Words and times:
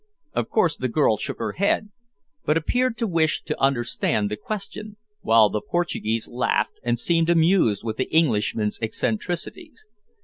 Of 0.33 0.49
course 0.49 0.75
the 0.75 0.87
girl 0.87 1.17
shook 1.17 1.37
her 1.37 1.51
head, 1.51 1.91
but 2.43 2.57
appeared 2.57 2.97
to 2.97 3.07
wish 3.07 3.43
to 3.43 3.61
understand 3.61 4.31
the 4.31 4.35
question, 4.35 4.97
while 5.21 5.47
the 5.51 5.61
Portuguese 5.61 6.27
laughed 6.27 6.79
and 6.81 6.97
seemed 6.97 7.29
amused 7.29 7.83
with 7.83 7.97
the 7.97 8.09
Englishman's 8.11 8.79
eccentricities. 8.81 9.85